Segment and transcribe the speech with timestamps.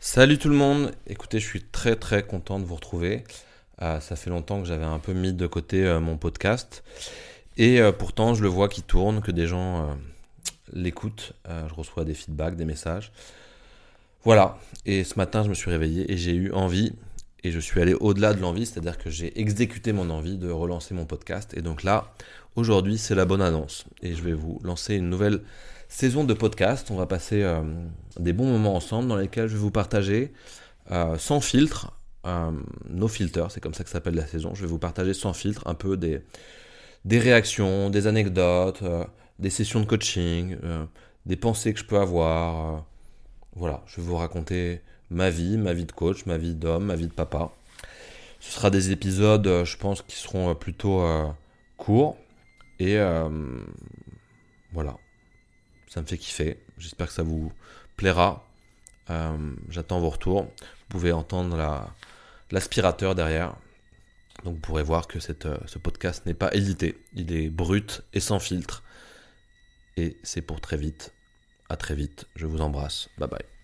[0.00, 3.24] Salut tout le monde, écoutez, je suis très très content de vous retrouver.
[3.82, 6.84] Euh, ça fait longtemps que j'avais un peu mis de côté euh, mon podcast.
[7.56, 9.98] Et euh, pourtant, je le vois qui tourne, que des gens
[10.72, 11.32] l'écoutent.
[11.48, 13.10] je reçois des feedbacks, des messages.
[14.22, 16.92] Voilà, et ce matin, je me suis réveillé et j'ai eu envie,
[17.44, 20.94] et je suis allé au-delà de l'envie, c'est-à-dire que j'ai exécuté mon envie de relancer
[20.94, 21.54] mon podcast.
[21.56, 22.12] Et donc là,
[22.56, 23.84] aujourd'hui, c'est la bonne annonce.
[24.02, 25.42] Et je vais vous lancer une nouvelle
[25.88, 26.90] saison de podcast.
[26.90, 27.62] On va passer euh,
[28.18, 30.32] des bons moments ensemble dans lesquels je vais vous partager
[30.90, 31.92] euh, sans filtre,
[32.26, 32.50] euh,
[32.90, 34.54] nos filters, c'est comme ça que s'appelle la saison.
[34.54, 36.20] Je vais vous partager sans filtre un peu des,
[37.04, 38.82] des réactions, des anecdotes,
[39.38, 40.56] des sessions de coaching,
[41.26, 42.84] des pensées que je peux avoir.
[43.58, 44.80] Voilà, je vais vous raconter
[45.10, 47.52] ma vie, ma vie de coach, ma vie d'homme, ma vie de papa.
[48.40, 51.04] Ce sera des épisodes, je pense, qui seront plutôt
[51.76, 52.16] courts.
[52.78, 52.96] Et
[54.72, 54.96] voilà,
[55.88, 56.58] ça me fait kiffer.
[56.78, 57.52] J'espère que ça vous
[57.96, 58.46] plaira.
[59.10, 60.42] Euh, j'attends vos retours.
[60.42, 61.90] Vous pouvez entendre
[62.50, 63.56] l'aspirateur derrière.
[64.44, 67.02] Donc vous pourrez voir que euh, ce podcast n'est pas édité.
[67.14, 68.84] Il est brut et sans filtre.
[69.96, 71.12] Et c'est pour très vite.
[71.68, 72.26] À très vite.
[72.36, 73.08] Je vous embrasse.
[73.18, 73.57] Bye bye.